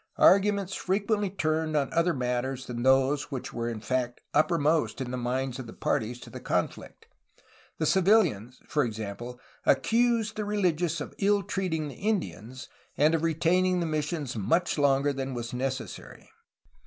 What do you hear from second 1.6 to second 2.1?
on